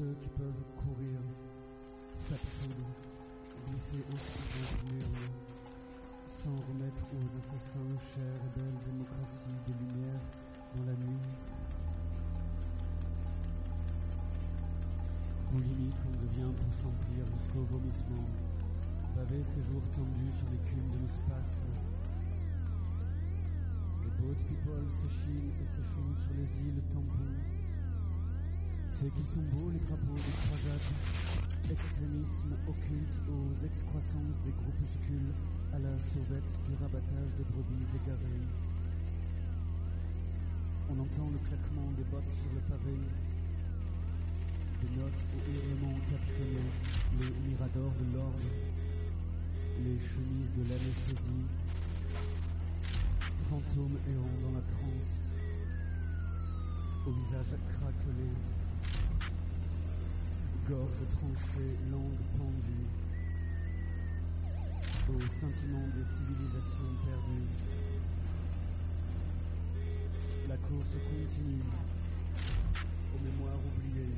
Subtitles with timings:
[0.00, 1.20] Ceux qui peuvent courir,
[2.24, 2.88] s'absoudent,
[3.68, 5.04] glisser ainsi dans une
[6.40, 10.20] sans remettre aux assassins chère et belle démocratie de lumière
[10.72, 11.20] dans la nuit.
[15.52, 18.24] Boulimique, on devient pour s'emplir jusqu'au vomissement,
[19.14, 21.76] pavé ces jours tendus sur l'écume de nos spasmes.
[24.00, 27.69] Les boat people s'échillent et s'échouent sur les îles tampons.
[29.00, 30.92] C'est qu'ils sont beaux les drapeaux des croisades,
[31.72, 35.32] extrémisme occulte aux excroissances des groupuscules
[35.72, 38.44] à la sauvette du rabattage des brebis égarées.
[40.92, 43.00] On entend le claquement des bottes sur le pavé,
[44.84, 48.52] des notes au hurlement les miradors de l'ordre,
[49.80, 51.48] les chemises de l'anesthésie,
[53.48, 55.16] fantômes errant dans la transe,
[57.08, 58.28] au visage craquelé,
[60.68, 62.86] gorge tranchée, langue tendue,
[65.08, 67.50] au sentiment des civilisations perdues.
[70.48, 71.62] La course continue,
[73.14, 74.14] aux mémoires oubliées,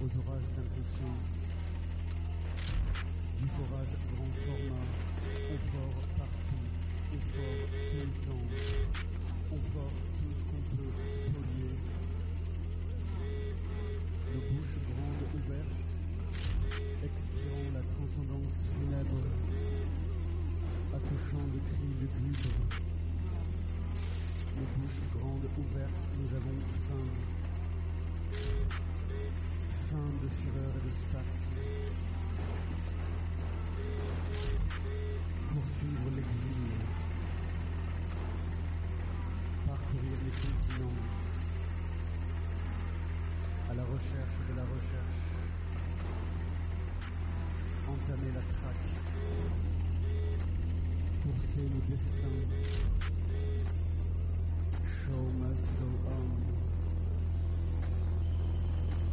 [0.00, 1.39] aux orages d'inconscience,
[25.46, 27.06] ouvertes, nous avons faim.
[29.88, 31.38] Faim de fureur et d'espace.
[35.48, 36.62] Poursuivre l'exil.
[39.66, 41.00] Parcourir les continents.
[43.70, 45.22] À la recherche de la recherche.
[47.88, 48.90] Entamer la traque.
[51.22, 53.19] Courser nos destins.
[55.10, 56.26] Show must go on.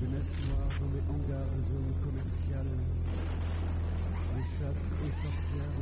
[0.00, 2.76] Jeunesse noire dans les hangars de zones commerciales.
[4.34, 5.80] Les chasses aux sorcières.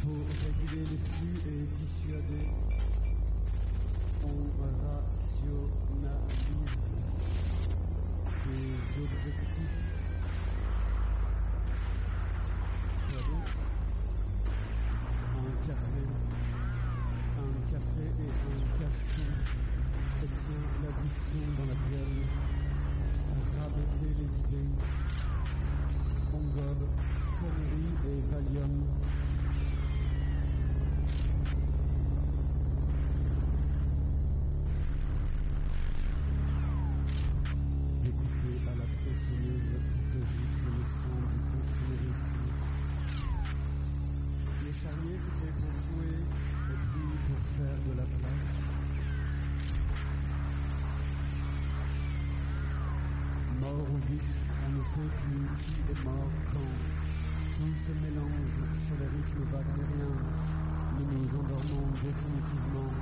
[0.00, 2.46] Faut réguler les flux et dissuader.
[4.22, 4.38] On
[4.84, 6.28] rationalise
[8.44, 9.93] des objectifs.
[54.92, 56.72] Plus qui est mort quand.
[57.54, 60.18] Tout se mélange sur les rythmes bactériens.
[60.98, 62.92] Nous nous endormons définitivement.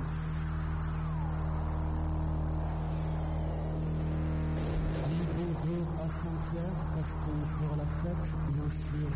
[5.35, 9.09] Bonjour à Saint-Pierre parce qu'on fera la fête, bien sûr.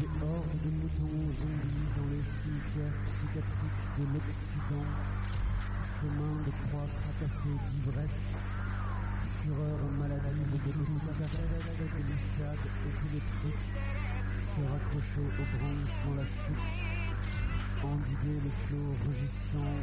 [0.00, 4.88] Des hordes de moutons zombies dans les cimetières psychiatriques de l'Occident.
[6.00, 8.59] Chemin de croix fracassée d'ivresse.
[9.42, 11.40] Fureur tout arrête
[11.78, 13.66] de glissade épileptique.
[14.50, 16.76] Se raccrocher aux branches dans la chute.
[17.82, 19.80] Endiguer les flots rugissants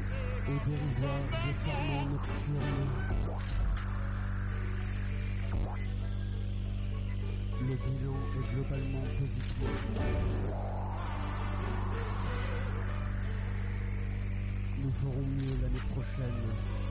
[0.47, 2.85] aux dérisoires effarements nocturnes.
[7.59, 9.71] Le bilan est globalement positif.
[14.83, 16.86] Nous ferons mieux l'année prochaine.